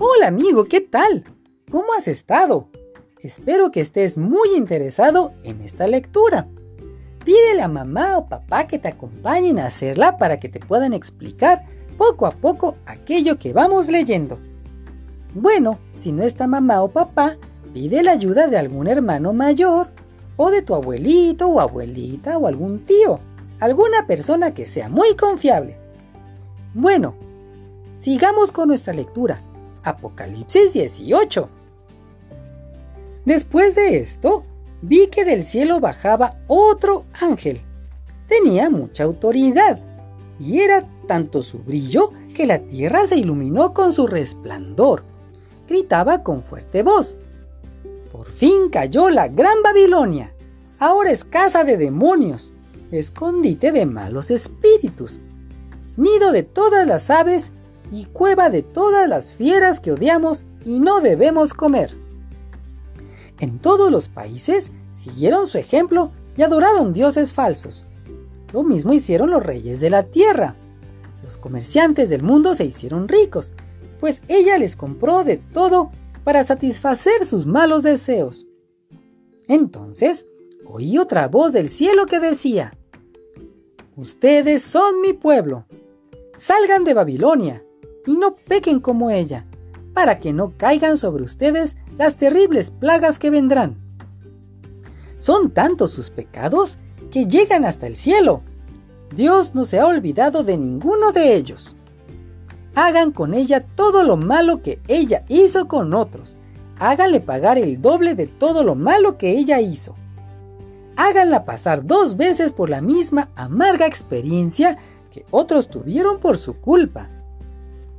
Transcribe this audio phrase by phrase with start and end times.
[0.00, 1.24] Hola amigo, ¿qué tal?
[1.72, 2.68] ¿Cómo has estado?
[3.20, 6.46] Espero que estés muy interesado en esta lectura.
[7.24, 11.64] Pídele a mamá o papá que te acompañen a hacerla para que te puedan explicar
[11.96, 14.38] poco a poco aquello que vamos leyendo.
[15.34, 17.36] Bueno, si no está mamá o papá,
[17.74, 19.88] pide la ayuda de algún hermano mayor
[20.36, 23.18] o de tu abuelito o abuelita o algún tío,
[23.58, 25.76] alguna persona que sea muy confiable.
[26.72, 27.16] Bueno,
[27.96, 29.42] sigamos con nuestra lectura.
[29.82, 31.48] Apocalipsis 18.
[33.24, 34.44] Después de esto,
[34.82, 37.60] vi que del cielo bajaba otro ángel.
[38.26, 39.80] Tenía mucha autoridad
[40.40, 45.04] y era tanto su brillo que la tierra se iluminó con su resplandor.
[45.68, 47.18] Gritaba con fuerte voz.
[48.12, 50.32] Por fin cayó la gran Babilonia.
[50.78, 52.52] Ahora es casa de demonios,
[52.92, 55.20] escondite de malos espíritus,
[55.96, 57.50] nido de todas las aves
[57.90, 61.96] y cueva de todas las fieras que odiamos y no debemos comer.
[63.40, 67.86] En todos los países siguieron su ejemplo y adoraron dioses falsos.
[68.52, 70.56] Lo mismo hicieron los reyes de la tierra.
[71.22, 73.52] Los comerciantes del mundo se hicieron ricos,
[74.00, 75.90] pues ella les compró de todo
[76.24, 78.46] para satisfacer sus malos deseos.
[79.46, 80.26] Entonces
[80.66, 82.74] oí otra voz del cielo que decía,
[83.96, 85.66] Ustedes son mi pueblo,
[86.36, 87.64] salgan de Babilonia
[88.08, 89.44] y no pequen como ella,
[89.92, 93.76] para que no caigan sobre ustedes las terribles plagas que vendrán.
[95.18, 96.78] Son tantos sus pecados
[97.10, 98.40] que llegan hasta el cielo.
[99.14, 101.74] Dios no se ha olvidado de ninguno de ellos.
[102.74, 106.34] Hagan con ella todo lo malo que ella hizo con otros.
[106.78, 109.94] Háganle pagar el doble de todo lo malo que ella hizo.
[110.96, 114.78] Háganla pasar dos veces por la misma amarga experiencia
[115.10, 117.10] que otros tuvieron por su culpa.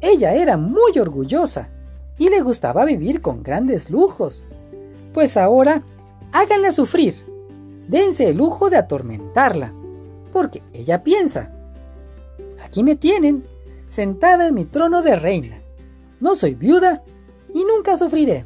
[0.00, 1.70] Ella era muy orgullosa
[2.18, 4.44] y le gustaba vivir con grandes lujos.
[5.12, 5.82] Pues ahora
[6.32, 7.14] háganla sufrir.
[7.88, 9.72] Dense el lujo de atormentarla,
[10.32, 11.50] porque ella piensa,
[12.62, 13.46] aquí me tienen,
[13.88, 15.62] sentada en mi trono de reina.
[16.20, 17.02] No soy viuda
[17.54, 18.44] y nunca sufriré.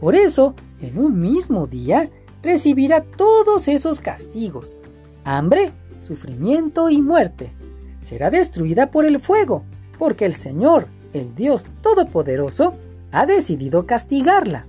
[0.00, 2.10] Por eso, en un mismo día,
[2.42, 4.76] recibirá todos esos castigos.
[5.24, 7.52] Hambre, sufrimiento y muerte.
[8.00, 9.64] Será destruida por el fuego,
[10.00, 12.74] porque el Señor, el Dios Todopoderoso,
[13.12, 14.64] ha decidido castigarla.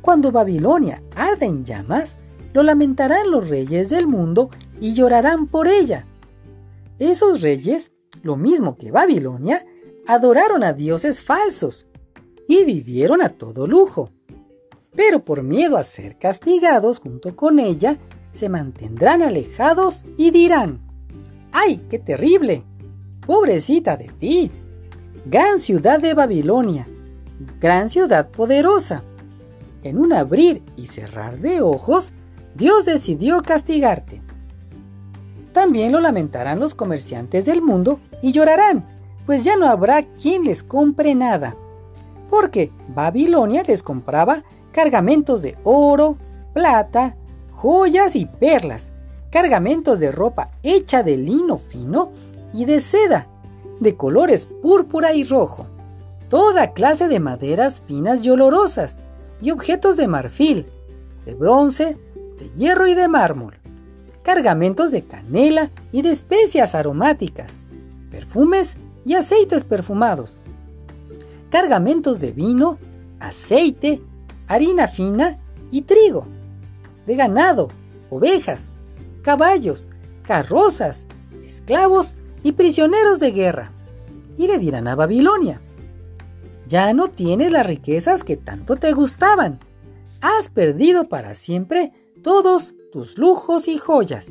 [0.00, 2.16] Cuando Babilonia arde en llamas,
[2.54, 4.48] lo lamentarán los reyes del mundo
[4.80, 6.06] y llorarán por ella.
[6.98, 7.92] Esos reyes,
[8.22, 9.66] lo mismo que Babilonia,
[10.06, 11.86] adoraron a dioses falsos
[12.48, 14.08] y vivieron a todo lujo.
[14.96, 17.98] Pero por miedo a ser castigados junto con ella,
[18.32, 20.80] se mantendrán alejados y dirán,
[21.52, 22.64] ¡ay, qué terrible!
[23.26, 24.50] Pobrecita de ti.
[25.26, 26.88] Gran ciudad de Babilonia,
[27.60, 29.04] gran ciudad poderosa.
[29.84, 32.12] En un abrir y cerrar de ojos,
[32.56, 34.20] Dios decidió castigarte.
[35.52, 38.84] También lo lamentarán los comerciantes del mundo y llorarán,
[39.24, 41.54] pues ya no habrá quien les compre nada.
[42.28, 46.16] Porque Babilonia les compraba cargamentos de oro,
[46.54, 47.16] plata,
[47.52, 48.92] joyas y perlas,
[49.30, 52.10] cargamentos de ropa hecha de lino fino
[52.52, 53.26] y de seda,
[53.80, 55.66] de colores púrpura y rojo,
[56.28, 58.98] toda clase de maderas finas y olorosas,
[59.40, 60.66] y objetos de marfil,
[61.26, 61.98] de bronce,
[62.38, 63.56] de hierro y de mármol,
[64.22, 67.62] cargamentos de canela y de especias aromáticas,
[68.10, 70.38] perfumes y aceites perfumados,
[71.50, 72.78] cargamentos de vino,
[73.18, 74.00] aceite,
[74.46, 75.38] harina fina
[75.70, 76.26] y trigo,
[77.06, 77.68] de ganado,
[78.10, 78.70] ovejas,
[79.22, 79.88] caballos,
[80.24, 81.04] carrozas,
[81.44, 83.72] esclavos y prisioneros de guerra.
[84.36, 85.60] Y le dirán a Babilonia,
[86.66, 89.60] ya no tienes las riquezas que tanto te gustaban.
[90.20, 91.92] Has perdido para siempre
[92.22, 94.30] todos tus lujos y joyas.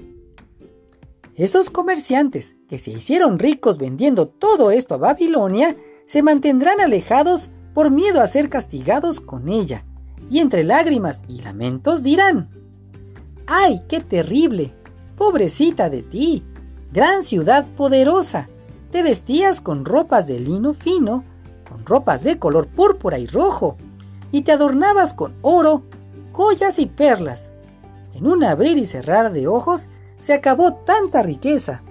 [1.36, 7.90] Esos comerciantes que se hicieron ricos vendiendo todo esto a Babilonia se mantendrán alejados por
[7.90, 9.86] miedo a ser castigados con ella,
[10.30, 12.50] y entre lágrimas y lamentos dirán,
[13.48, 14.74] ¡ay, qué terrible!
[15.16, 16.44] Pobrecita de ti,
[16.92, 18.50] gran ciudad poderosa,
[18.92, 21.24] te vestías con ropas de lino fino,
[21.70, 23.78] con ropas de color púrpura y rojo,
[24.32, 25.84] y te adornabas con oro,
[26.34, 27.52] joyas y perlas.
[28.14, 29.88] En un abrir y cerrar de ojos
[30.20, 31.82] se acabó tanta riqueza.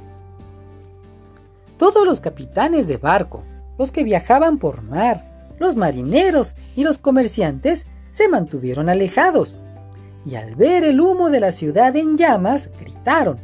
[1.79, 3.43] Todos los capitanes de barco,
[3.79, 9.58] los que viajaban por mar, los marineros y los comerciantes se mantuvieron alejados,
[10.26, 13.38] y al ver el humo de la ciudad en llamas, gritaron,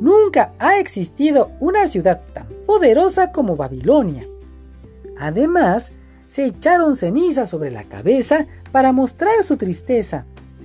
[0.00, 4.26] Nunca ha existido una ciudad tan poderosa como Babilonia.
[5.18, 5.92] Además,
[6.28, 10.24] se echaron ceniza sobre la cabeza para mostrar su tristeza,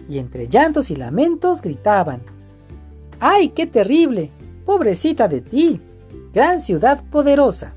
[0.10, 2.22] y entre llantos y lamentos gritaban,
[3.20, 4.32] ¡Ay, qué terrible!
[4.66, 5.82] Pobrecita de ti,
[6.34, 7.74] gran ciudad poderosa.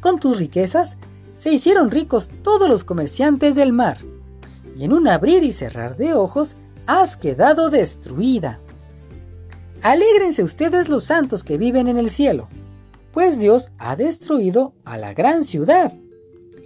[0.00, 0.96] Con tus riquezas
[1.38, 3.98] se hicieron ricos todos los comerciantes del mar,
[4.76, 6.56] y en un abrir y cerrar de ojos
[6.86, 8.60] has quedado destruida.
[9.86, 12.48] Alégrense ustedes los santos que viven en el cielo,
[13.12, 15.92] pues Dios ha destruido a la gran ciudad.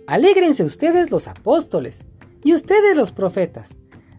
[0.06, 2.06] Alégrense ustedes los apóstoles
[2.42, 3.76] y ustedes los profetas,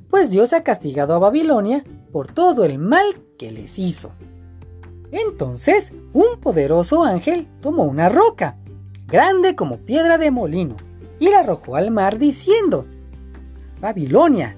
[0.08, 3.04] pues Dios ha castigado a Babilonia por todo el mal
[3.40, 4.12] que les hizo.
[5.12, 8.56] Entonces un poderoso ángel tomó una roca,
[9.08, 10.76] grande como piedra de molino,
[11.18, 12.86] y la arrojó al mar diciendo,
[13.80, 14.56] Babilonia,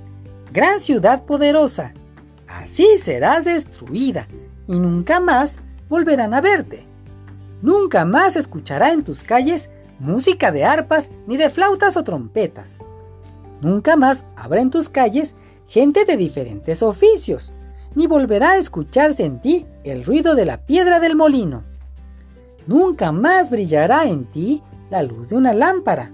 [0.52, 1.94] gran ciudad poderosa,
[2.48, 4.28] así serás destruida
[4.68, 5.58] y nunca más
[5.90, 6.86] volverán a verte.
[7.62, 9.70] Nunca más escuchará en tus calles
[10.00, 12.78] música de arpas ni de flautas o trompetas.
[13.62, 15.36] Nunca más habrá en tus calles
[15.68, 17.54] gente de diferentes oficios,
[17.96, 21.64] ni volverá a escucharse en ti el ruido de la piedra del molino.
[22.68, 26.12] Nunca más brillará en ti la luz de una lámpara,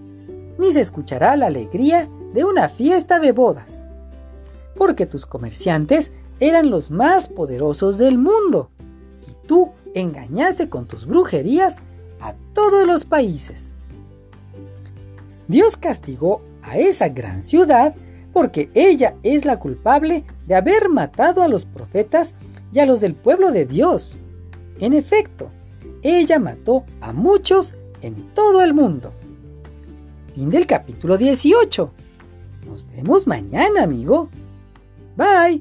[0.58, 3.79] ni se escuchará la alegría de una fiesta de bodas.
[4.80, 8.72] Porque tus comerciantes eran los más poderosos del mundo,
[9.28, 11.84] y tú engañaste con tus brujerías
[12.20, 13.62] a todos los países.
[15.48, 17.96] Dios castigó a esa gran ciudad
[18.34, 22.36] porque ella es la culpable de haber matado a los profetas
[22.72, 24.18] y a los del pueblo de Dios.
[24.80, 25.52] En efecto,
[26.04, 29.12] ella mató a muchos en todo el mundo.
[30.36, 31.92] Fin del capítulo 18.
[32.68, 34.30] Nos vemos mañana, amigo.
[35.20, 35.60] Bye.